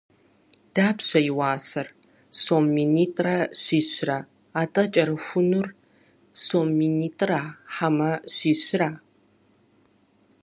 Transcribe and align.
Дапщэ 0.73 1.19
и 1.29 1.31
уасэр? 1.37 1.87
Сом 2.43 2.65
минитӏрэ 2.75 3.35
щищрэ. 3.61 4.17
Атӏэ, 4.61 4.83
кӏэрыхуныр 4.93 5.67
сом 6.43 6.67
минитӏра, 6.79 7.41
хьэмэ 7.73 8.11
щищра? 8.35 8.89